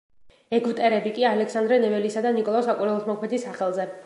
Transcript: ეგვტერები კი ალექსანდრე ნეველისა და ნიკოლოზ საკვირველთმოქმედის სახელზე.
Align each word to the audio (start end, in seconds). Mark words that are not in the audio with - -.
ეგვტერები 0.57 1.11
კი 1.19 1.27
ალექსანდრე 1.33 1.79
ნეველისა 1.85 2.27
და 2.29 2.35
ნიკოლოზ 2.39 2.71
საკვირველთმოქმედის 2.73 3.51
სახელზე. 3.51 3.93